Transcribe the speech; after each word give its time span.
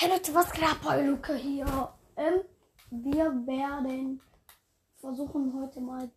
Hey 0.00 0.08
Leute, 0.08 0.34
was 0.34 0.50
geht 0.50 0.64
ab? 0.64 0.78
Luca 1.04 1.34
hier. 1.34 1.92
Ähm, 2.16 2.40
wir 2.88 3.46
werden 3.46 4.22
versuchen 4.96 5.52
heute 5.52 5.78
mal 5.82 6.10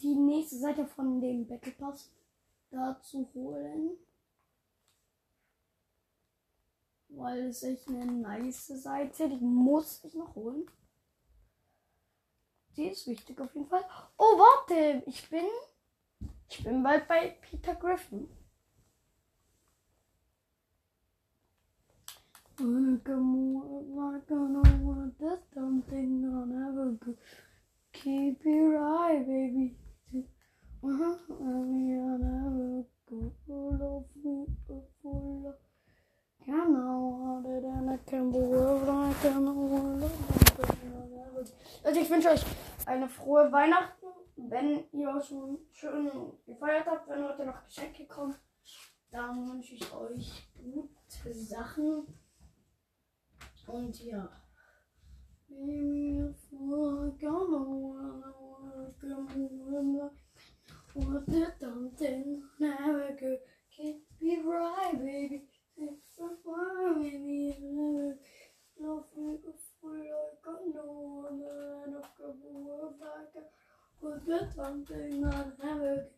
die 0.00 0.16
nächste 0.16 0.56
Seite 0.56 0.84
von 0.84 1.20
dem 1.20 1.46
Battle 1.46 1.70
Pass 1.70 2.10
da 2.68 3.00
zu 3.00 3.30
holen. 3.32 3.90
Weil 7.10 7.46
es 7.46 7.62
echt 7.62 7.86
eine 7.86 8.06
nice 8.06 8.66
Seite, 8.66 9.28
die 9.28 9.36
muss 9.36 10.02
ich 10.02 10.14
noch 10.14 10.34
holen. 10.34 10.68
Die 12.76 12.88
ist 12.88 13.06
wichtig 13.06 13.40
auf 13.40 13.54
jeden 13.54 13.68
Fall. 13.68 13.84
Oh, 14.18 14.36
warte, 14.36 15.04
ich 15.06 15.30
bin 15.30 15.46
ich 16.48 16.64
bin 16.64 16.82
bald 16.82 17.06
bei 17.06 17.38
Peter 17.40 17.76
Griffin. 17.76 18.28
Like 18.28 18.34
a 18.34 18.54
move, 21.86 22.32
like 22.34 22.45
I 22.58 22.62
don't 22.62 23.52
want 24.82 25.18
this 25.18 25.40
dumb 25.54 25.82
thing 25.90 26.24
I'll 26.24 26.46
never 26.46 26.92
go. 26.92 27.14
Keep 27.92 28.40
it 28.46 28.50
right, 28.50 29.26
baby. 29.26 29.76
Uh-huh, 30.82 31.16
I'll 31.30 31.64
never 32.18 32.84
go. 33.10 33.32
Full 33.46 33.74
of 33.82 34.04
full 35.02 35.44
of. 35.48 35.54
Can 36.46 36.54
I 36.54 36.96
want 36.96 37.46
it 37.46 37.64
and 37.64 37.90
I 37.90 37.98
can 38.08 38.32
believe 38.32 38.88
I 38.88 39.12
can 39.20 39.44
want 39.44 40.04
it. 40.04 40.10
Also 41.84 42.00
ich 42.00 42.10
wünsche 42.10 42.30
euch 42.30 42.44
eine 42.86 43.08
frohe 43.08 43.52
Weihnachten, 43.52 44.06
wenn 44.36 44.84
ihr 44.92 45.20
schon 45.20 45.58
schön 45.72 46.10
gefeiert 46.46 46.86
habt, 46.86 47.06
wenn 47.08 47.22
heute 47.22 47.44
noch 47.44 47.64
Geschenke 47.64 48.06
kommen, 48.06 48.34
dann 49.10 49.46
wünsche 49.46 49.74
ich 49.74 49.92
euch 49.92 50.48
gute 50.54 51.34
Sachen. 51.34 52.06
Und 53.66 54.00
ja. 54.04 54.30
What 60.94 61.26
the 61.26 61.52
something 61.60 62.42
never 62.58 63.12
could 63.18 63.38
keep 63.70 64.02
me 64.20 64.38
right, 64.44 64.92
baby. 64.98 65.42
It's 65.76 66.16
so 66.16 66.30
far, 66.44 66.94
baby. 66.94 67.54
Love 68.80 69.04
me 69.16 69.36
before 69.44 69.96
I 69.96 70.36
got 70.44 70.60
no 70.74 70.84
one 70.84 71.42
and 71.84 71.96
I 71.96 72.06
could 72.16 72.36
work 72.42 72.98
back. 72.98 74.54
Something 74.54 75.24
I 75.24 75.44
never 75.62 76.08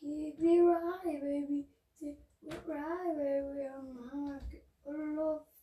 keep 0.00 0.38
me 0.40 0.60
right, 0.60 1.20
baby. 1.20 1.66
Keep 2.00 2.18
me 2.42 2.56
right, 2.66 3.14
baby. 3.16 3.66
I'm 3.66 4.32
not 4.32 4.42
love. 5.16 5.57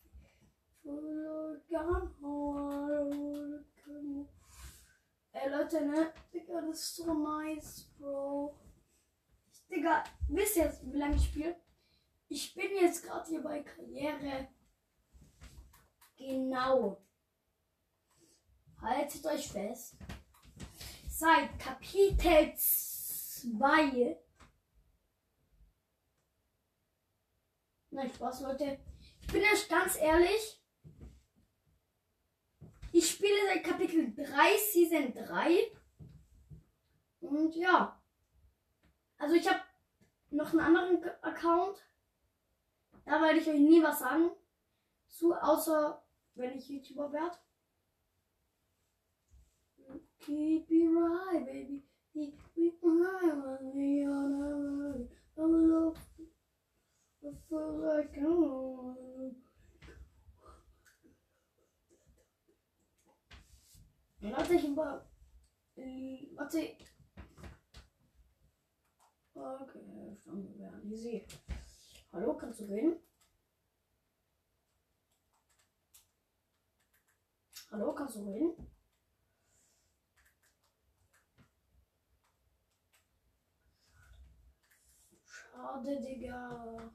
Ey 5.32 5.50
Leute, 5.50 5.84
ne? 5.84 6.12
Digga, 6.32 6.60
das 6.60 6.78
ist 6.78 6.96
so 6.96 7.12
nice, 7.12 7.90
Bro. 7.98 8.56
Digga, 9.68 10.04
wisst 10.28 10.56
ihr 10.56 10.64
jetzt, 10.64 10.86
wie 10.92 10.96
lange 10.96 11.16
ich 11.16 11.24
spiele? 11.24 11.60
Ich 12.28 12.54
bin 12.54 12.70
jetzt 12.80 13.02
gerade 13.04 13.28
hier 13.28 13.42
bei 13.42 13.62
Karriere. 13.62 14.48
Genau. 16.16 17.04
Haltet 18.80 19.26
euch 19.26 19.48
fest. 19.48 19.96
Seit 21.08 21.58
Kapitel 21.58 22.54
2. 22.56 24.18
Nein, 27.90 28.10
Spaß, 28.10 28.42
Leute. 28.42 28.78
Ich 29.20 29.26
bin 29.28 29.42
euch 29.42 29.68
ganz 29.68 29.96
ehrlich. 29.96 30.62
Ich 32.98 33.10
spiele 33.10 33.36
seit 33.46 33.62
Kapitel 33.62 34.14
3, 34.14 34.24
Season 34.56 35.12
3. 35.12 35.70
Und 37.20 37.54
ja. 37.54 38.00
Also 39.18 39.34
ich 39.34 39.46
habe 39.46 39.60
noch 40.30 40.50
einen 40.52 40.60
anderen 40.60 41.04
Account. 41.20 41.76
Da 43.04 43.20
werde 43.20 43.38
ich 43.38 43.48
euch 43.48 43.60
nie 43.60 43.82
was 43.82 43.98
sagen. 43.98 44.30
Zu, 45.08 45.34
außer 45.34 46.02
wenn 46.36 46.56
ich 46.56 46.70
YouTuber 46.70 47.12
werde. 47.12 47.36
Keep 50.20 50.70
it 50.70 50.88
right, 50.88 51.44
baby. 51.44 51.86
Keep 52.14 52.40
it 52.56 52.78
right, 52.82 53.60
baby. 53.74 54.06
I 55.36 55.42
love 55.42 55.98
I 57.22 57.28
feel 57.46 57.78
like 57.78 58.16
I'm 58.16 59.45
Warte, 64.32 64.54
ich 64.54 64.64
über. 64.64 65.06
Äh, 65.76 66.28
warte. 66.34 66.76
Okay, 69.34 70.16
Stunde 70.20 70.58
werden. 70.58 70.90
Easy. 70.90 71.26
Hallo, 72.12 72.36
kannst 72.36 72.60
du 72.60 72.64
reden? 72.64 72.98
Hallo, 77.70 77.94
kannst 77.94 78.16
du 78.16 78.24
reden? 78.26 78.54
Schade, 85.24 86.00
Digga. 86.00 86.90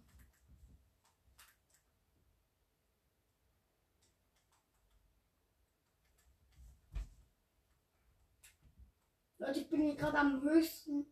Leute, 9.42 9.62
ich 9.62 9.70
bin 9.72 9.82
hier 9.82 9.96
gerade 9.96 10.20
am 10.20 10.40
höchsten 10.44 11.08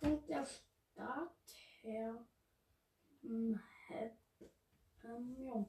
Punkt 0.00 0.28
der 0.28 0.46
Stadt 0.46 1.34
her. 1.82 2.24
Hm, 3.22 3.58
ähm, 5.02 5.36
ja. 5.40 5.66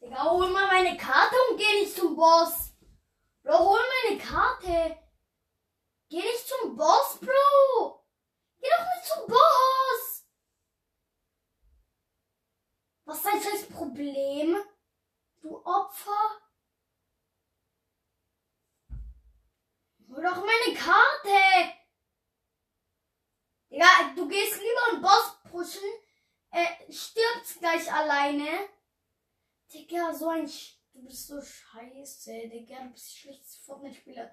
Digga, 0.01 0.25
hol 0.25 0.49
mal 0.51 0.67
meine 0.67 0.97
Karte 0.97 1.37
und 1.49 1.57
geh 1.57 1.81
nicht 1.81 1.97
zum 1.97 2.17
Boss. 2.17 2.75
Bro, 3.43 3.59
hol 3.59 3.81
meine 3.95 4.21
Karte. 4.21 4.99
Geh 6.09 6.21
nicht 6.21 6.49
zum 6.49 6.77
Boss, 6.77 7.19
Bro. 7.21 8.05
Geh 8.61 8.69
doch 8.69 8.95
nicht 8.95 9.07
zum 9.07 9.27
Boss. 9.27 10.27
Was 13.05 13.17
ist 13.19 13.27
dein 13.27 13.43
scheiß 13.43 13.69
Problem? 13.69 14.57
Du 15.41 15.57
Opfer. 15.65 16.41
Hol 20.09 20.23
doch 20.23 20.45
meine 20.45 20.77
Karte. 20.77 21.73
Du 24.12 24.12
gehst 24.33 24.61
lieber 24.61 24.93
einen 24.93 25.03
Boss 25.03 25.37
pushen. 25.51 25.89
Er 26.51 26.67
stirbt 26.91 27.61
gleich 27.61 27.93
alleine. 27.93 28.69
Digga, 29.73 30.13
so 30.13 30.29
ein... 30.29 30.49
Sch 30.49 30.79
du 30.93 31.03
bist 31.05 31.27
so 31.29 31.41
scheiße, 31.41 32.49
Digga. 32.49 32.85
Du 32.85 32.91
bist 32.91 33.17
schlechtes 33.17 33.57
Fortnite-Spieler. 33.57 34.31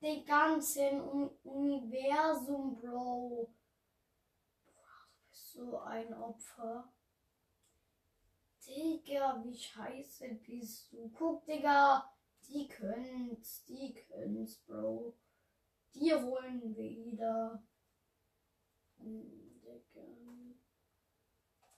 Den 0.00 0.24
ganzen 0.24 1.00
Universum, 1.42 2.76
Bro. 2.80 3.54
Du 4.66 4.72
bist 5.30 5.52
so 5.52 5.78
ein 5.80 6.12
Opfer. 6.14 6.92
Digga, 8.66 9.42
wie 9.44 9.56
scheiße 9.56 10.28
bist 10.46 10.92
du. 10.92 11.10
Guck, 11.10 11.44
Digga. 11.44 12.08
Die 12.48 12.66
können's, 12.66 13.64
die 13.64 13.94
können's, 13.94 14.58
Bro. 14.66 15.16
Die 15.94 16.12
holen 16.12 16.74
wir 16.74 16.90
wieder. 16.90 17.62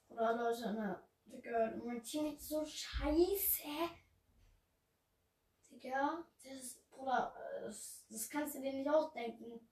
Oder 0.08 0.36
Leute, 0.36 0.72
ne? 0.72 1.02
Digga, 1.26 1.74
mein 1.84 2.02
Team 2.02 2.26
ist 2.26 2.48
so 2.48 2.64
scheiße. 2.64 3.68
Digga, 5.70 6.24
das, 6.44 6.80
Bruder, 6.90 7.34
das, 7.62 8.06
das 8.08 8.30
kannst 8.30 8.54
du 8.54 8.60
dir 8.60 8.72
nicht 8.72 8.88
ausdenken. 8.88 9.68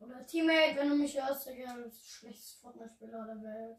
Oder 0.00 0.26
Teammate, 0.26 0.76
wenn 0.76 0.88
du 0.88 0.96
mich 0.96 1.20
hörst, 1.20 1.48
Digga, 1.48 1.74
du 1.74 1.84
bist 1.84 2.02
der 2.02 2.08
schlechteste 2.08 2.60
Fortnite-Spieler 2.60 3.26
der 3.26 3.42
Welt. 3.42 3.78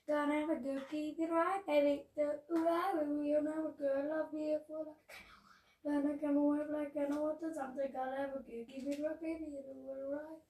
Don't 0.08 0.32
ever 0.32 0.56
do 0.56 0.82
keep 0.90 1.20
it 1.20 1.30
right, 1.32 1.66
baby. 1.68 2.04
Whoever 2.50 3.04
you 3.24 3.42
never 3.42 3.74
good, 3.78 4.10
love 4.10 4.32
beautiful 4.32 4.86
like 4.88 5.12
I 5.12 5.22
know. 5.28 6.04
Then 6.04 6.12
I 6.12 6.18
can 6.18 6.36
move 6.36 6.70
like 6.72 6.94
I 6.98 7.10
know 7.10 7.22
what 7.22 7.40
something 7.42 7.92
I'll 7.96 8.14
ever 8.14 8.44
do. 8.48 8.66
Keep 8.66 8.88
it 8.88 9.02
right, 9.04 9.22
baby. 9.22 9.46
You 9.52 9.62
do 9.64 9.90
it 9.90 10.16
right. 10.16 10.42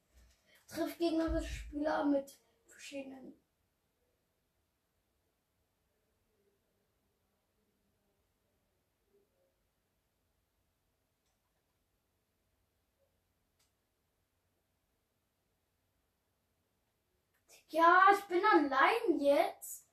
Trifft 0.69 0.99
gegnerische 0.99 1.47
Spieler 1.47 2.05
mit 2.05 2.37
verschiedenen 2.65 3.33
Ja, 17.69 18.01
ich 18.13 18.23
bin 18.25 18.41
allein 18.45 19.19
jetzt. 19.19 19.85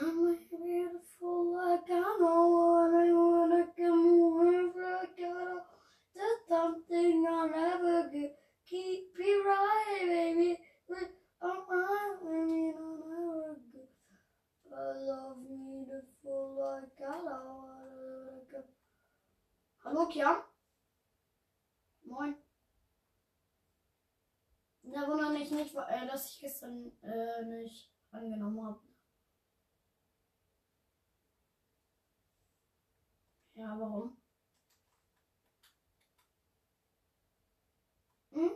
I'm 0.00 0.36
beautiful 0.50 1.54
like 1.56 1.90
I 1.90 2.16
know 2.20 2.48
what 2.54 2.94
I 2.94 3.12
wanna 3.12 3.66
come 3.76 4.04
move 4.04 4.74
like 4.76 5.18
I 5.18 5.22
know 5.22 5.60
There's 6.14 6.40
something 6.48 7.26
I'll 7.28 7.48
never 7.50 8.10
get. 8.10 8.36
Keep 8.68 9.14
it 9.18 9.46
right, 9.46 10.04
baby. 10.06 10.58
With 10.88 11.08
oh 11.42 11.64
my 11.70 12.16
baby, 12.22 12.74
I'll 12.78 12.98
never 12.98 13.56
get. 13.72 13.90
I 14.72 14.92
love 15.10 15.38
me 15.38 15.86
the 15.90 16.02
full 16.22 16.58
like 16.60 17.00
I 17.00 17.16
know 17.24 17.64
what 17.64 17.82
I 17.82 17.96
wanna 17.96 18.42
come. 18.52 18.64
Kian? 20.06 20.42
Moin. 22.04 22.36
Da 24.82 25.06
wundert 25.06 25.32
mich 25.32 25.50
nicht, 25.50 25.74
äh, 25.74 26.06
dass 26.06 26.30
ich 26.30 26.40
gestern 26.40 26.92
äh, 27.02 27.44
nicht 27.44 27.92
angenommen 28.10 28.64
habe. 28.64 28.80
Ja, 33.54 33.78
warum? 33.78 34.16
Hm? 38.30 38.50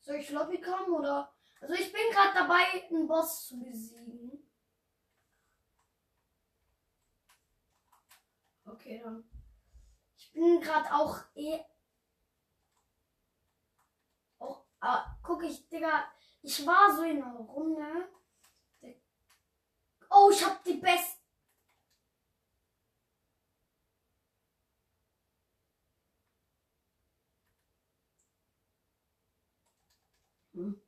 Soll 0.00 0.16
ich 0.16 0.26
Floppy 0.26 0.60
kommen 0.60 0.92
oder? 0.92 1.32
Also 1.60 1.74
ich 1.74 1.92
bin 1.92 2.10
gerade 2.10 2.34
dabei, 2.34 2.88
einen 2.88 3.06
Boss 3.06 3.48
zu 3.48 3.60
besiegen. 3.60 4.48
Okay, 8.64 9.00
dann. 9.02 9.37
Bin 10.38 10.60
gerade 10.60 10.94
auch 10.94 11.18
eh. 11.34 11.58
Auch, 14.38 14.64
ah, 14.78 15.16
guck 15.20 15.42
ich, 15.42 15.68
Digga. 15.68 16.04
Ich 16.42 16.64
war 16.64 16.94
so 16.94 17.02
in 17.02 17.20
einer 17.20 17.34
Runde. 17.34 18.08
Oh, 20.08 20.30
ich 20.30 20.44
hab 20.44 20.62
die 20.62 20.74
beste. 20.74 21.18
Hm. 30.54 30.80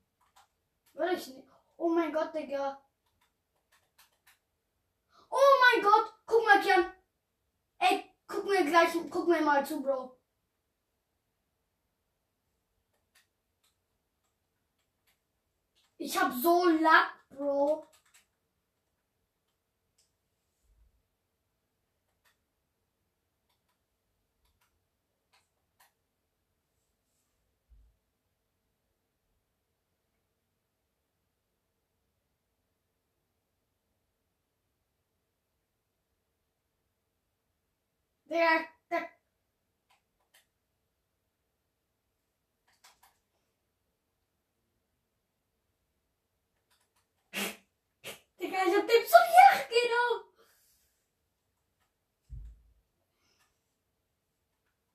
Würde 0.93 1.15
ich 1.15 1.27
nicht. 1.27 1.49
Oh 1.77 1.89
mein 1.89 2.13
Gott, 2.13 2.33
Digga. 2.33 2.81
Oh 5.29 5.53
mein 5.75 5.83
Gott. 5.83 6.15
Guck 6.25 6.45
mal, 6.45 6.61
Kian. 6.61 7.00
Guck 8.41 8.49
mir 8.49 8.65
gleich, 8.65 8.89
guck 9.11 9.29
mir 9.29 9.43
mal 9.43 9.67
zu, 9.67 9.83
Bro. 9.83 10.19
Ich 15.99 16.19
hab 16.19 16.33
so 16.33 16.65
Lack, 16.65 17.13
Bro. 17.29 17.87
Der, 38.31 38.65
der 38.89 39.09
Digga, 48.41 48.59
ich 48.65 48.77
hab 48.77 48.87
dem 48.87 49.05
so 49.05 49.17
die 49.27 49.37
Jagd 49.37 49.69
genommen. 49.69 50.25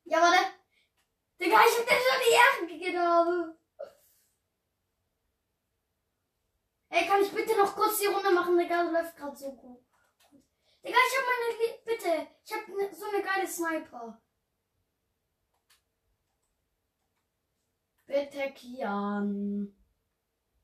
Ja, 0.06 0.22
warte. 0.22 0.54
Digga, 1.38 1.60
ich 1.60 1.78
hab 1.78 1.88
dem 1.88 2.00
so 2.00 2.14
die 2.24 2.34
Jagd 2.34 2.86
genommen. 2.86 3.58
Ey, 6.88 7.06
kann 7.06 7.22
ich 7.22 7.34
bitte 7.34 7.58
noch 7.58 7.76
kurz 7.76 8.00
die 8.00 8.06
Runde 8.06 8.32
machen? 8.32 8.58
Digga, 8.58 8.84
läuft 8.84 9.18
gerade 9.18 9.36
so 9.36 9.52
gut. 9.52 9.84
Digga, 10.86 10.98
ich 11.08 11.18
hab 11.18 11.26
meine. 11.26 11.46
Bitte, 11.84 12.28
ich 12.44 12.54
hab 12.54 12.68
ne, 12.68 12.96
so 12.96 13.06
eine 13.06 13.24
geile 13.24 13.48
Sniper. 13.48 14.22
Bitte, 18.06 18.52
Kian. 18.54 19.76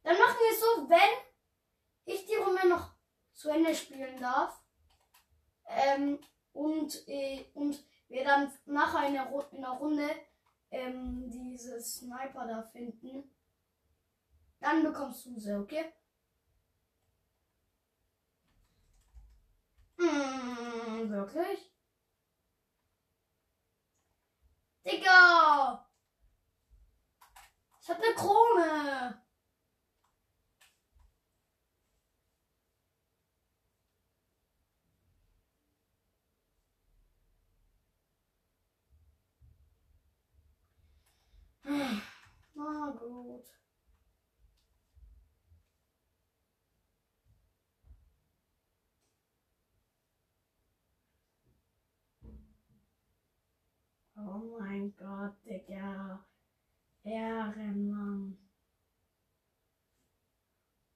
Dann 0.04 0.18
machen 0.18 0.38
wir 0.40 0.52
es 0.52 0.60
so, 0.60 0.90
wenn 0.90 2.14
ich 2.14 2.26
die 2.28 2.36
Runde 2.36 2.68
noch 2.70 2.94
zu 3.34 3.50
Ende 3.50 3.74
spielen 3.74 4.20
darf. 4.20 4.64
Ähm, 5.66 6.20
und, 6.54 7.08
äh, 7.08 7.46
und 7.56 7.84
wir 8.08 8.24
dann 8.24 8.52
nachher 8.66 9.08
in 9.08 9.14
der, 9.14 9.50
in 9.52 9.62
der 9.62 9.72
Runde 9.72 10.10
ähm, 10.70 11.32
diese 11.32 11.82
Sniper 11.82 12.46
da 12.46 12.62
finden. 12.62 13.36
Dann 14.60 14.84
bekommst 14.84 15.26
du 15.26 15.40
sie, 15.40 15.54
okay? 15.54 15.92
Mm, 20.02 21.10
wirklich? 21.12 21.72
Digga! 24.86 25.88
Ich 27.82 27.90
hab 27.90 28.00
ne 28.00 28.14
Krone! 28.16 29.22
Na 42.56 42.92
gut. 43.00 43.46
Oh 54.18 54.60
mein 54.82 54.96
Gott, 54.96 55.36
Digga. 55.46 56.26
Ehrenmann. 57.04 58.38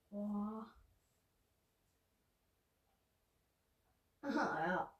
Boah. 0.09 0.71
Aha, 4.21 4.67
ja. 4.67 4.91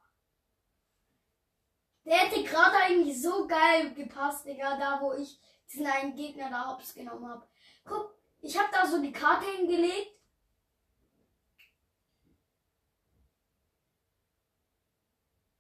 Der 2.06 2.18
hätte 2.18 2.44
gerade 2.44 2.77
eigentlich 2.77 3.20
so 3.20 3.48
geil 3.48 3.94
gepasst, 3.96 4.46
Digga, 4.46 4.77
da 4.77 5.01
wo 5.01 5.13
ich 5.13 5.39
diesen 5.72 5.88
einen 5.88 6.15
Gegner 6.15 6.50
da 6.51 6.72
hops 6.72 6.94
genommen 6.94 7.27
habe. 7.27 7.48
Guck, 7.84 8.15
ich 8.42 8.58
habe 8.58 8.70
da 8.72 8.86
so 8.86 9.01
die 9.01 9.12
Karte 9.12 9.46
hingelegt. 9.46 10.12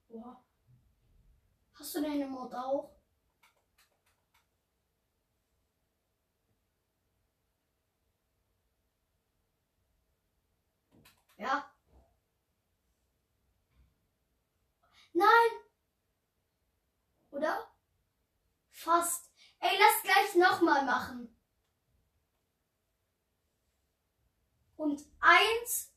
Boah. 0.09 0.43
Hast 1.73 1.95
du 1.95 2.01
deine 2.01 2.27
Mod 2.27 2.53
auch? 2.53 2.94
Ja. 11.37 11.69
Nein. 15.13 15.51
Oder? 17.31 17.71
Fast. 18.71 19.31
Ey, 19.59 19.77
lass 19.79 20.03
gleich 20.03 20.35
nochmal 20.35 20.85
machen. 20.85 21.35
Und 24.77 25.05
eins. 25.19 25.93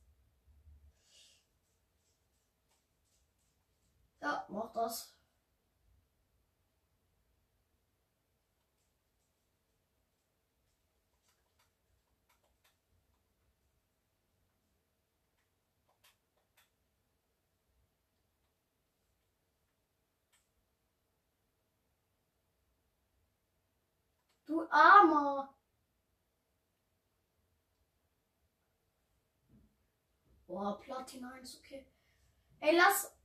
Ja, 4.20 4.46
mach 4.48 4.72
das. 4.72 5.17
Du 24.58 24.66
Armer. 24.72 25.54
Boah, 30.48 30.80
Platin 30.80 31.24
1, 31.24 31.60
okay. 31.60 31.86
Ey, 32.58 32.76
lass. 32.76 33.16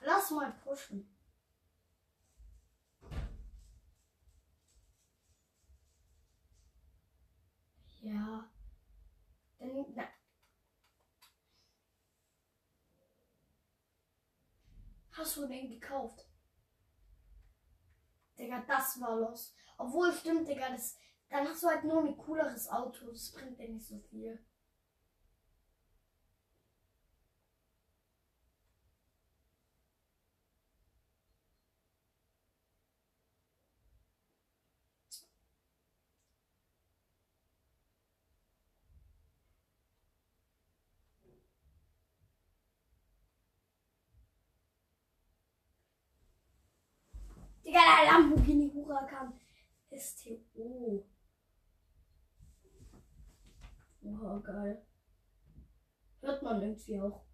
Lass 0.00 0.32
mal 0.32 0.52
pushen. 0.64 1.08
Ja. 8.00 8.50
Dann. 9.58 9.94
Na. 9.94 10.08
Hast 15.12 15.36
du 15.36 15.46
den 15.46 15.70
gekauft? 15.70 16.25
Digga, 18.38 18.62
das 18.66 19.00
war 19.00 19.16
los. 19.16 19.54
Obwohl, 19.78 20.12
stimmt, 20.12 20.48
Digga, 20.48 20.70
das, 20.70 20.96
dann 21.28 21.46
hast 21.48 21.62
du 21.62 21.68
halt 21.68 21.84
nur 21.84 22.02
ein 22.04 22.16
cooleres 22.16 22.68
Auto. 22.70 23.06
Das 23.10 23.30
bringt 23.32 23.58
dir 23.58 23.68
nicht 23.68 23.86
so 23.86 23.98
viel. 24.10 24.38
Digga, 47.64 47.80
Huracan 49.06 49.32
STO. 49.90 51.06
Oha, 54.02 54.38
geil. 54.38 54.86
Hört 56.20 56.42
man 56.42 56.62
irgendwie 56.62 57.00
auch. 57.00 57.24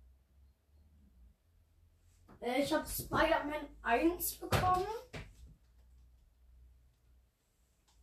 Äh, 2.41 2.63
ich 2.63 2.73
habe 2.73 2.87
Spider-Man 2.87 3.69
1 3.83 4.39
bekommen. 4.39 4.87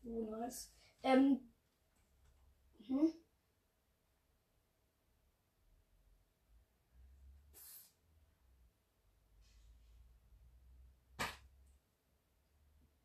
Oh, 0.04 0.30
nice. 0.32 0.74
Ähm. 1.04 1.52
Hm? 2.88 3.14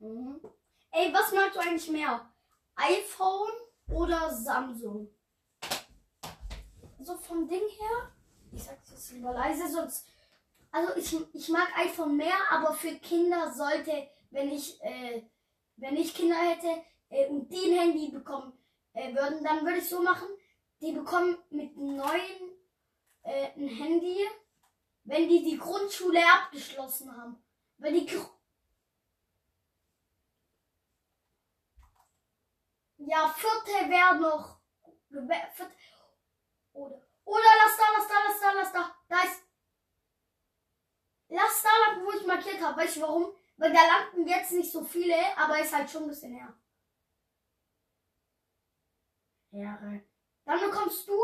Mhm. 0.05 0.39
Ey, 0.91 1.13
was 1.15 1.33
magst 1.33 1.57
du 1.57 1.61
eigentlich 1.61 1.89
mehr? 1.89 2.31
iPhone 2.77 3.53
oder 3.89 4.31
Samsung? 4.31 5.09
So 7.01 7.17
vom 7.17 7.49
Ding 7.49 7.67
her, 7.79 8.13
ich 8.53 8.63
sag's 8.63 8.91
jetzt 8.91 9.13
lieber 9.13 9.33
leise, 9.33 9.67
sonst. 9.69 10.07
Also 10.71 10.95
ich, 10.97 11.35
ich 11.35 11.49
mag 11.49 11.69
iPhone 11.79 12.17
mehr, 12.17 12.37
aber 12.51 12.75
für 12.75 12.95
Kinder 12.97 13.53
sollte, 13.53 14.09
wenn 14.31 14.53
ich, 14.53 14.83
äh, 14.83 15.23
wenn 15.77 15.97
ich 15.97 16.15
Kinder 16.15 16.37
hätte 16.37 16.83
äh, 17.09 17.29
und 17.29 17.49
die 17.49 17.73
ein 17.73 17.79
Handy 17.79 18.11
bekommen 18.11 18.53
äh, 18.93 19.15
würden, 19.15 19.43
dann 19.43 19.65
würde 19.65 19.79
ich 19.79 19.89
so 19.89 20.03
machen, 20.03 20.29
die 20.81 20.93
bekommen 20.93 21.39
mit 21.51 21.77
neuen 21.77 22.53
äh, 23.23 23.53
ein 23.57 23.69
Handy, 23.69 24.19
wenn 25.05 25.29
die 25.29 25.45
die 25.45 25.59
Grundschule 25.59 26.21
abgeschlossen 26.27 27.17
haben. 27.17 27.43
Weil 27.79 27.93
die 27.93 28.07
Ja, 33.07 33.29
vierte 33.29 33.91
wäre 33.91 34.17
noch. 34.19 34.61
vierte- 35.09 35.77
Oder. 36.73 37.01
Oder 37.25 37.51
lass 37.63 37.77
da, 37.77 37.85
lass 37.97 38.09
da, 38.09 38.15
lass 38.29 38.41
da, 38.41 38.53
lass 38.53 38.73
da. 38.73 38.95
Da 39.09 39.23
ist. 39.23 39.43
Lass 41.29 41.63
da 41.63 41.69
lang, 41.87 42.05
wo 42.05 42.13
ich 42.13 42.27
markiert 42.27 42.61
habe. 42.61 42.81
Weißt 42.81 42.97
du 42.97 43.01
warum? 43.03 43.35
Weil 43.57 43.73
da 43.73 43.81
landen 43.87 44.27
jetzt 44.27 44.53
nicht 44.53 44.71
so 44.71 44.85
viele, 44.85 45.15
aber 45.37 45.61
ist 45.61 45.75
halt 45.75 45.89
schon 45.91 46.05
ein 46.05 46.09
bisschen 46.09 46.35
her. 46.35 46.53
Ehre. 49.53 50.03
Dann 50.45 50.61
bekommst 50.61 51.07
du 51.09 51.19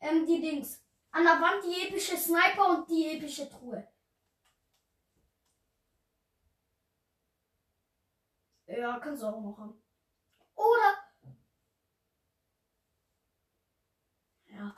ähm, 0.00 0.26
die 0.26 0.40
Dings. 0.40 0.82
An 1.10 1.24
der 1.24 1.40
Wand 1.40 1.64
die 1.64 1.88
epische 1.88 2.16
Sniper 2.16 2.68
und 2.68 2.90
die 2.90 3.16
epische 3.16 3.48
Truhe. 3.48 3.88
Ja, 8.66 8.98
kannst 9.00 9.22
du 9.22 9.26
auch 9.26 9.40
machen. 9.40 9.82
Oder. 10.56 10.96
Ja. 14.46 14.76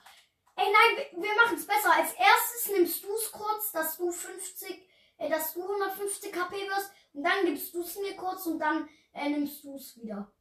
Ey, 0.56 0.66
nein, 0.72 1.06
wir- 1.22 1.34
machen 1.36 1.56
es 1.56 1.66
besser. 1.66 1.92
Als 1.94 2.12
erstes 2.14 2.68
nimmst 2.72 3.04
du 3.04 3.14
es 3.14 3.30
kurz, 3.32 3.72
dass 3.72 3.96
du 3.96 4.10
50, 4.10 4.88
äh, 5.18 5.28
dass 5.30 5.54
du 5.54 5.66
150 5.66 6.32
KP 6.32 6.56
wirst. 6.68 6.92
Und 7.14 7.24
dann 7.24 7.46
gibst 7.46 7.74
du 7.74 7.82
es 7.82 7.96
mir 7.98 8.16
kurz 8.16 8.46
und 8.46 8.58
dann 8.58 8.88
äh, 9.12 9.28
nimmst 9.30 9.64
du 9.64 9.76
es 9.76 9.96
wieder. 10.00 10.32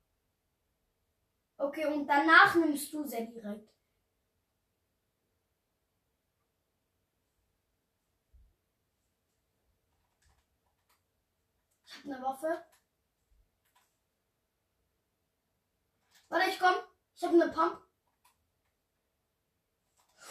Okay, 1.59 1.85
und 1.85 2.07
danach 2.07 2.55
nimmst 2.55 2.91
du 2.93 3.03
sehr 3.07 3.27
direkt. 3.27 3.69
Ich 11.85 11.95
hab 11.95 12.05
eine 12.05 12.21
Waffe. 12.21 12.63
Warte, 16.29 16.49
ich 16.49 16.59
komm. 16.59 16.75
Ich 17.15 17.23
hab 17.23 17.31
eine 17.31 17.49
Pump. 17.49 17.81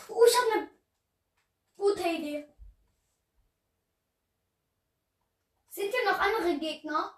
Oh, 0.08 0.24
ich 0.24 0.36
hab 0.36 0.52
eine 0.52 0.70
gute 1.76 2.08
Idee. 2.08 2.52
Sind 5.70 5.92
hier 5.92 6.10
noch 6.10 6.18
andere 6.18 6.58
Gegner? 6.58 7.12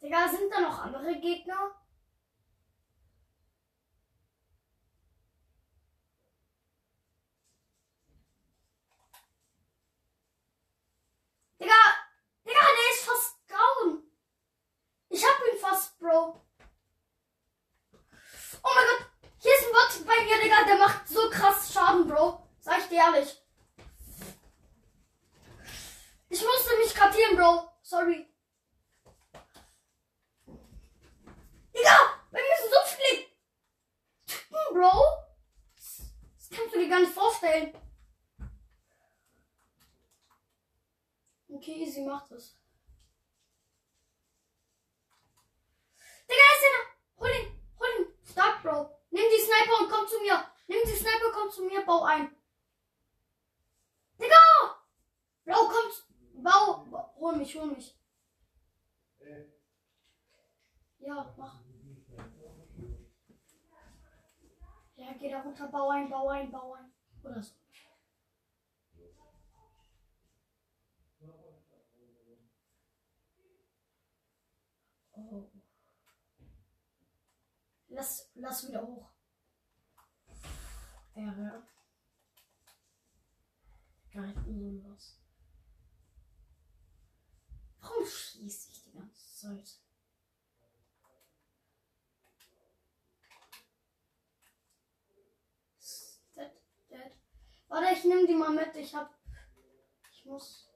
Digga, 0.00 0.28
sind 0.28 0.52
da 0.52 0.60
noch 0.60 0.78
andere 0.80 1.18
Gegner? 1.18 1.74
Digga, 11.58 11.72
Digga, 12.44 12.60
der 12.60 12.92
ist 12.92 13.04
fast 13.04 13.38
down. 13.48 14.02
Ich 15.08 15.24
hab 15.24 15.40
ihn 15.50 15.58
fast, 15.58 15.98
Bro. 15.98 16.38
Oh 18.62 18.70
mein 18.74 18.86
Gott, 18.86 19.06
hier 19.38 19.52
ist 19.54 19.66
ein 19.66 19.72
Bot 19.72 20.06
bei 20.06 20.24
mir, 20.24 20.42
Digga, 20.42 20.64
der 20.64 20.76
macht 20.76 21.08
so 21.08 21.30
krass 21.30 21.72
Schaden, 21.72 22.06
Bro. 22.06 22.46
Sag 22.60 22.80
ich 22.80 22.88
dir 22.88 22.98
ehrlich. 22.98 23.42
Ich 26.28 26.44
musste 26.44 26.76
mich 26.76 26.94
kartieren, 26.94 27.36
Bro. 27.36 27.70
Sorry. 27.80 28.28
Digga, 31.74 31.98
bei 32.30 32.40
mir 32.40 32.56
sind 32.60 32.70
so 32.70 32.96
viele 32.96 33.26
Typen, 34.26 34.74
Bro. 34.74 34.92
Das 35.76 36.50
kannst 36.50 36.74
du 36.74 36.78
vorstellen. 37.44 37.72
Okay, 41.48 41.84
easy, 41.84 42.02
macht 42.02 42.30
es. 42.32 42.58
Digga, 46.28 46.46
ist 46.54 46.64
einer. 46.66 46.84
Hol 47.20 47.30
ihn, 47.30 47.60
hol 47.78 47.88
ihn. 48.00 48.14
Stark, 48.24 48.62
Bro. 48.62 48.90
Nimm 49.10 49.22
die 49.30 49.42
Sniper 49.42 49.80
und 49.82 49.90
komm 49.90 50.08
zu 50.08 50.18
mir. 50.20 50.50
Nimm 50.66 50.80
die 50.84 50.96
Sniper, 50.96 51.30
komm 51.32 51.50
zu 51.50 51.64
mir, 51.64 51.84
bau 51.84 52.04
ein. 52.04 52.34
Digga! 54.18 54.82
Bro, 55.44 55.68
komm. 55.68 56.42
bau- 56.42 57.14
Hol 57.16 57.36
mich, 57.36 57.54
hol 57.56 57.66
mich. 57.66 57.96
Ja, 60.98 61.34
mach. 61.36 61.60
Ja, 64.96 65.12
geh 65.18 65.30
da 65.30 65.40
runter, 65.42 65.68
bau 65.68 65.90
ein, 65.90 66.08
bau 66.08 66.28
ein, 66.28 66.50
bau 66.50 66.72
ein. 66.74 66.93
Oder 67.24 67.42
so. 67.42 67.54
Oh. 75.12 75.50
Lass, 77.88 78.30
lass 78.34 78.68
wieder 78.68 78.82
hoch. 78.82 79.10
Nicht 84.14 84.44
so 84.44 84.80
los. 84.88 85.20
Warum 87.80 88.06
schieße 88.06 88.70
ich 88.70 88.82
die 88.84 88.92
ganze 88.92 89.36
Zeit? 89.36 89.83
Warte, 97.74 97.92
ich 97.92 98.04
nehme 98.04 98.24
die 98.24 98.34
mal 98.34 98.50
mit. 98.50 98.72
Ich 98.76 98.94
hab. 98.94 99.12
Ich 100.12 100.24
muss. 100.24 100.70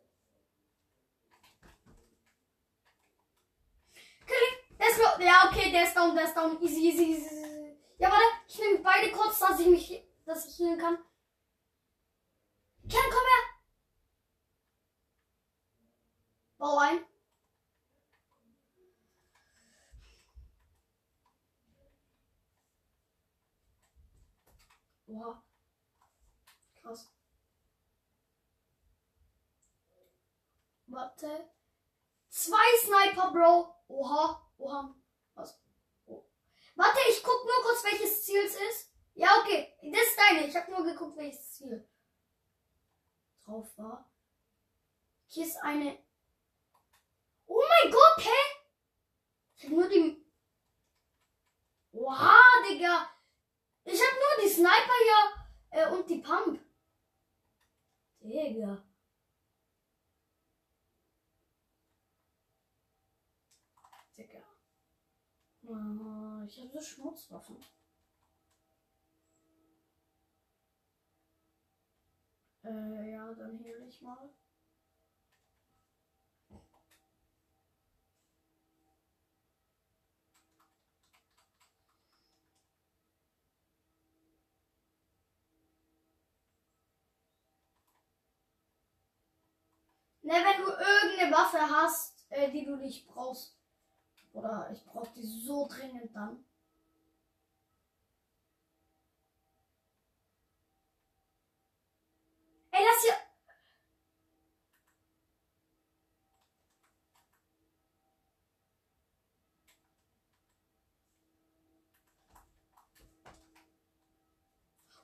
Okay, 4.25 4.35
der 4.81 4.89
ist 4.89 4.99
lo- 4.99 5.25
Ja, 5.25 5.49
okay, 5.49 5.71
der 5.71 5.85
ist 5.85 5.97
down, 5.97 6.17
der 6.17 6.25
ist 6.25 6.37
down. 6.37 6.61
Easy, 6.61 6.89
easy, 6.89 7.05
easy. 7.13 7.77
Ja, 7.99 8.11
warte, 8.11 8.25
ich 8.49 8.59
nehme 8.59 8.79
beide 8.81 9.13
kurz, 9.13 9.39
dass 9.39 9.61
ich 9.61 9.69
mich. 9.69 10.05
dass 10.27 10.47
ich 10.49 10.59
healen 10.59 10.79
kann. 10.81 10.97
Ken, 12.89 13.11
komm 13.13 13.27
her! 13.33 13.45
Bau 16.59 16.79
ein. 16.79 17.05
Oha. 25.07 25.48
Krass. 26.83 27.11
Warte. 30.87 31.51
Zwei 32.29 32.79
Sniper, 32.83 33.31
Bro. 33.33 33.75
Oha. 33.89 34.51
Oha. 34.59 34.95
Was? 35.35 35.61
Oh. 36.07 36.25
Warte, 36.75 36.99
ich 37.11 37.23
guck 37.23 37.45
nur 37.45 37.63
kurz, 37.63 37.85
welches 37.85 38.25
Ziel 38.25 38.41
es 38.45 38.55
ist. 38.55 38.93
Ja, 39.15 39.41
okay. 39.41 39.75
Das 39.83 40.03
ist 40.03 40.19
deine. 40.19 40.47
Ich 40.47 40.57
habe 40.57 40.71
nur 40.71 40.85
geguckt, 40.85 41.17
welches 41.17 41.53
Ziel 41.53 41.89
drauf 43.45 43.67
war. 43.77 44.09
Hier 45.27 45.47
ist 45.47 45.57
eine. 45.63 45.99
Oh 47.47 47.63
mein 47.69 47.93
Gott, 47.93 48.25
hä? 48.25 48.59
Ich 49.57 49.65
hab 49.65 49.71
nur 49.71 49.89
die. 49.89 50.25
Oha, 51.93 52.37
Digga. 52.69 53.11
Ich 53.85 54.01
hab 54.01 54.15
nur 54.15 54.45
die 54.45 54.51
Sniper 54.51 54.93
hier 55.03 55.83
äh, 55.83 55.91
und 55.91 56.09
die 56.09 56.19
Pump. 56.19 56.61
Digga. 58.29 58.73
Digga. 64.17 64.43
Ah, 65.69 66.45
ich 66.47 66.59
habe 66.61 66.71
so 66.73 66.81
Schmutzwaffen. 66.81 67.57
Äh, 72.65 73.13
ja, 73.13 73.33
dann 73.35 73.59
heal 73.59 73.83
ich 73.89 74.01
mal. 74.03 74.31
Ne, 90.29 90.35
wenn 90.35 90.63
du 90.63 90.71
irgendeine 90.71 91.31
Waffe 91.59 91.71
hast, 91.71 92.27
äh, 92.31 92.51
die 92.51 92.65
du 92.65 92.77
nicht 92.77 93.07
brauchst. 93.07 93.57
Oder 94.33 94.71
ich 94.73 94.85
brauch 94.85 95.07
die 95.09 95.27
so 95.27 95.67
dringend 95.69 96.15
dann. 96.15 96.45
Ey, 102.71 102.85
lass 102.85 103.03
hier. 103.03 103.15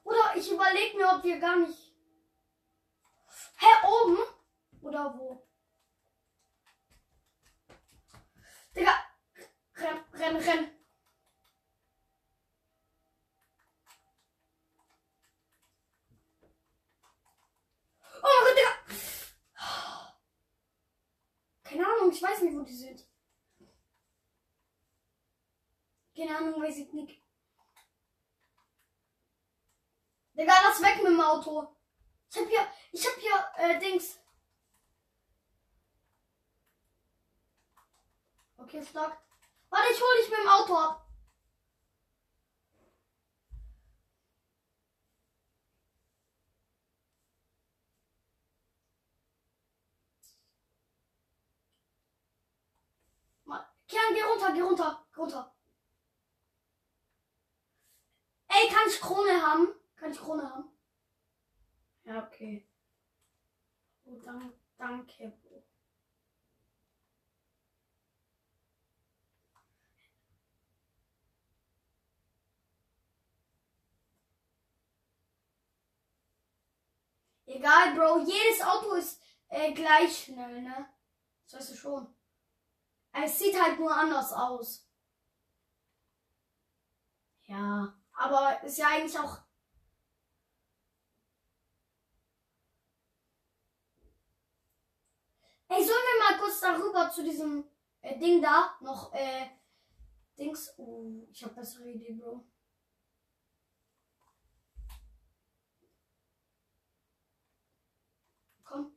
Oder 0.04 0.36
ich 0.36 0.50
überlege 0.50 0.96
mir, 0.98 1.08
ob 1.08 1.24
wir 1.24 1.40
gar 1.40 1.56
nicht. 1.56 1.94
Hä, 3.56 3.86
oben? 3.86 4.18
Oder 4.82 5.18
wo? 5.18 5.48
Digga, 8.74 8.92
renn, 10.18 10.36
renn. 10.36 10.70
Oh 18.22 18.26
mein 18.26 18.44
Gott, 18.44 18.56
Digga. 18.56 18.72
Keine 21.62 21.86
Ahnung, 21.86 22.10
ich 22.10 22.22
weiß 22.22 22.42
nicht, 22.42 22.56
wo 22.56 22.62
die 22.62 22.74
sind. 22.74 23.06
Keine 26.16 26.36
Ahnung, 26.36 26.62
weiß 26.62 26.78
ich 26.78 26.92
nicht. 26.92 27.20
Digga, 30.34 30.54
lass 30.64 30.82
weg 30.82 30.96
mit 31.02 31.12
dem 31.12 31.20
Auto. 31.20 31.76
Ich 32.30 32.36
hab 32.40 32.48
hier, 32.48 32.66
ich 32.92 33.06
hab 33.06 33.14
hier, 33.16 33.52
äh, 33.56 33.78
Dings. 33.78 34.18
Okay, 38.56 38.84
stark. 38.84 39.24
Warte, 39.74 39.92
ich 39.92 40.00
hol 40.00 40.16
dich 40.20 40.30
mit 40.30 40.38
dem 40.38 40.48
Auto 40.48 40.76
ab. 40.76 41.00
Kian, 53.88 54.14
geh 54.14 54.22
runter, 54.22 54.52
geh 54.54 54.62
runter, 54.62 55.06
geh 55.12 55.20
runter. 55.20 55.54
Ey, 58.46 58.68
kann 58.68 58.88
ich 58.88 59.00
Krone 59.00 59.42
haben? 59.42 59.74
Kann 59.96 60.12
ich 60.12 60.18
Krone 60.18 60.48
haben? 60.48 60.70
Ja, 62.04 62.24
okay. 62.24 62.68
Oh, 64.04 64.16
dank, 64.24 64.54
danke, 64.78 65.32
Bro. 65.42 65.64
Egal, 77.46 77.94
Bro. 77.94 78.24
Jedes 78.24 78.62
Auto 78.62 78.94
ist 78.94 79.20
äh, 79.48 79.72
gleich 79.72 80.24
schnell, 80.24 80.62
ne? 80.62 80.88
Das 81.44 81.60
weißt 81.60 81.72
du 81.72 81.76
schon. 81.76 82.14
Es 83.12 83.38
sieht 83.38 83.60
halt 83.60 83.78
nur 83.78 83.94
anders 83.94 84.32
aus. 84.32 84.88
Ja, 87.46 87.94
aber 88.12 88.62
ist 88.64 88.78
ja 88.78 88.88
eigentlich 88.88 89.18
auch. 89.18 89.38
Ey, 95.68 95.82
sollen 95.84 95.88
wir 95.88 96.30
mal 96.30 96.38
kurz 96.38 96.60
darüber 96.60 97.10
zu 97.10 97.22
diesem 97.24 97.64
äh, 98.00 98.18
Ding 98.18 98.40
da 98.42 98.76
noch 98.80 99.12
äh, 99.12 99.48
Dings. 100.38 100.72
Oh, 100.78 101.26
ich 101.30 101.42
hab 101.44 101.54
bessere 101.54 101.88
Idee, 101.90 102.12
Bro. 102.12 102.44
Komm. 108.64 108.96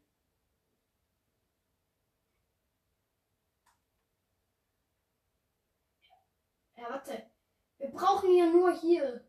Ja, 6.77 6.89
warte. 6.89 7.29
Wir 7.77 7.89
brauchen 7.89 8.29
hier 8.29 8.51
nur 8.51 8.71
hier. 8.71 9.27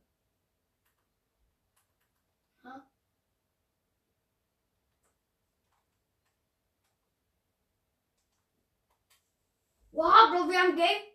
Wow, 9.99 10.31
Bro, 10.31 10.49
wir 10.49 10.61
haben 10.61 10.77
Game 10.77 11.13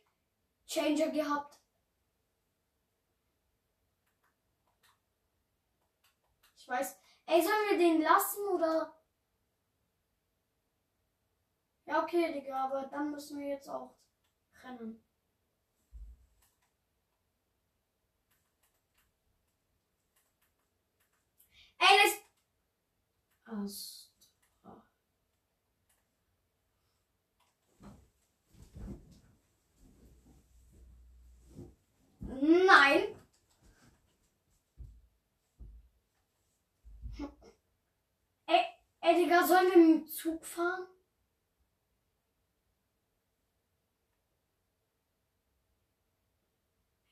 Changer 0.67 1.09
gehabt. 1.09 1.57
Ich 6.57 6.67
weiß. 6.67 6.97
Ey, 7.25 7.41
sollen 7.41 7.69
wir 7.69 7.77
den 7.77 8.01
lassen 8.01 8.45
oder? 8.47 8.93
Ja, 11.85 12.03
okay, 12.03 12.33
Digga, 12.33 12.65
aber 12.65 12.83
dann 12.87 13.11
müssen 13.11 13.39
wir 13.39 13.47
jetzt 13.47 13.69
auch 13.69 13.95
rennen. 14.63 15.02
Das. 21.83 22.23
Astra. 23.45 24.83
Nein. 32.41 33.15
Ey, 38.47 38.61
ey, 39.01 39.15
Digga, 39.15 39.45
sollen 39.45 39.71
wir 39.71 39.77
mit 39.77 40.05
dem 40.05 40.07
Zug 40.07 40.45
fahren? 40.45 40.87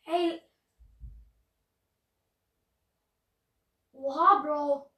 Ey. 0.06 0.42
Oha, 3.94 4.31
Bro. 4.42 4.92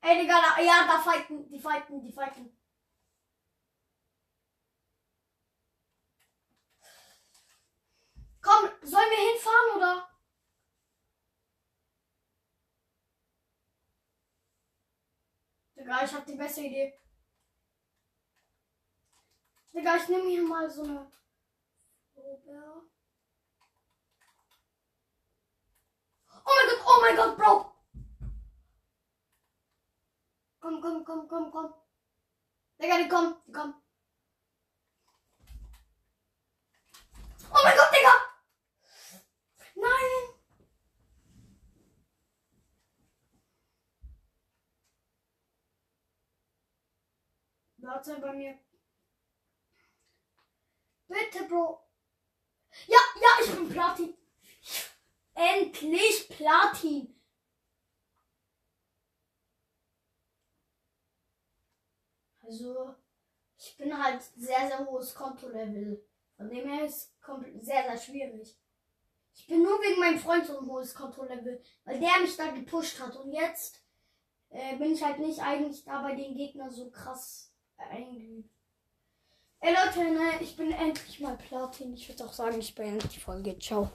Ey, 0.00 0.18
Digga, 0.20 0.40
da, 0.40 0.60
ja, 0.62 0.86
da 0.86 0.98
fighten, 0.98 1.48
die 1.50 1.60
fighten, 1.60 2.02
die 2.02 2.12
fighten. 2.12 2.50
Komm, 8.40 8.70
sollen 8.82 9.10
wir 9.10 9.32
hinfahren 9.32 9.76
oder? 9.76 10.08
Digga, 15.76 16.04
ich 16.04 16.12
hab 16.14 16.26
die 16.26 16.34
beste 16.36 16.62
Idee. 16.62 16.98
Digga, 19.72 19.96
ich 19.96 20.08
nehme 20.08 20.28
hier 20.28 20.42
mal 20.42 20.68
so 20.70 20.82
eine 20.82 21.10
Probe. 22.14 22.97
Oh 26.48 26.54
mein 26.56 26.68
Gott, 26.68 26.86
oh 26.86 27.00
mein 27.02 27.16
Gott, 27.16 27.36
Bro! 27.36 27.72
Komm, 30.60 30.80
komm, 30.80 31.04
komm, 31.04 31.28
komm, 31.28 31.50
komm. 31.50 31.74
Digga, 32.80 32.96
die 32.96 33.08
kommen, 33.08 33.36
die 33.46 33.52
kommen. 33.52 33.74
Oh 37.50 37.60
mein 37.64 37.76
Gott, 37.76 37.90
Digga! 37.92 38.14
Nein! 39.74 40.38
Warte 47.76 48.20
bei 48.20 48.32
mir. 48.32 48.58
Bitte, 51.08 51.44
Bro. 51.44 51.86
Ja, 52.86 52.98
ja, 53.20 53.44
ich 53.44 53.54
bin 53.54 53.68
Platin. 53.68 54.17
Endlich 55.38 56.28
Platin. 56.30 57.14
Also, 62.42 62.94
ich 63.56 63.76
bin 63.76 63.96
halt 63.96 64.20
sehr, 64.36 64.66
sehr 64.66 64.84
hohes 64.84 65.14
Kontolevel. 65.14 66.04
Von 66.36 66.48
dem 66.50 66.68
her 66.68 66.84
ist 66.84 67.14
es 67.22 67.66
sehr, 67.66 67.84
sehr 67.84 67.96
schwierig. 67.96 68.58
Ich 69.32 69.46
bin 69.46 69.62
nur 69.62 69.78
wegen 69.80 70.00
meinem 70.00 70.18
Freund 70.18 70.44
so 70.44 70.58
ein 70.58 70.66
hohes 70.66 70.92
Kontolevel, 70.92 71.62
weil 71.84 72.00
der 72.00 72.18
mich 72.20 72.36
da 72.36 72.50
gepusht 72.50 72.98
hat. 72.98 73.14
Und 73.14 73.32
jetzt 73.32 73.84
äh, 74.48 74.76
bin 74.76 74.92
ich 74.92 75.04
halt 75.04 75.20
nicht 75.20 75.40
eigentlich 75.40 75.84
da 75.84 76.02
bei 76.02 76.16
den 76.16 76.34
Gegnern 76.34 76.70
so 76.70 76.90
krass 76.90 77.52
äh, 77.76 77.84
eingeübt. 77.84 78.50
Ey 79.60 79.72
Leute, 79.72 80.00
ne, 80.10 80.40
ich 80.40 80.56
bin 80.56 80.72
endlich 80.72 81.20
mal 81.20 81.36
Platin. 81.36 81.94
Ich 81.94 82.08
würde 82.08 82.24
auch 82.24 82.32
sagen, 82.32 82.58
ich 82.58 82.74
beende 82.74 83.06
die 83.06 83.20
Folge. 83.20 83.56
Ciao. 83.60 83.88